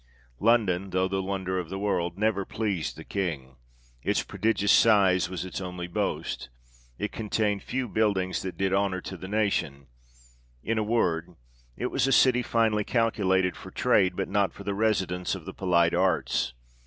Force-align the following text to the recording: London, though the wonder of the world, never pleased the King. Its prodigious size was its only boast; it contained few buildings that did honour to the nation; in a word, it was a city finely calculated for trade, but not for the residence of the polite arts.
London, 0.39 0.89
though 0.89 1.07
the 1.07 1.21
wonder 1.21 1.59
of 1.59 1.69
the 1.69 1.77
world, 1.77 2.17
never 2.17 2.43
pleased 2.43 2.95
the 2.97 3.03
King. 3.03 3.57
Its 4.01 4.23
prodigious 4.23 4.71
size 4.71 5.29
was 5.29 5.45
its 5.45 5.61
only 5.61 5.85
boast; 5.87 6.49
it 6.97 7.11
contained 7.11 7.61
few 7.61 7.87
buildings 7.87 8.41
that 8.41 8.57
did 8.57 8.73
honour 8.73 8.99
to 9.01 9.15
the 9.15 9.27
nation; 9.27 9.85
in 10.63 10.79
a 10.79 10.83
word, 10.83 11.35
it 11.77 11.91
was 11.91 12.07
a 12.07 12.11
city 12.11 12.41
finely 12.41 12.83
calculated 12.83 13.55
for 13.55 13.69
trade, 13.69 14.15
but 14.15 14.27
not 14.27 14.53
for 14.53 14.63
the 14.63 14.73
residence 14.73 15.35
of 15.35 15.45
the 15.45 15.53
polite 15.53 15.93
arts. 15.93 16.55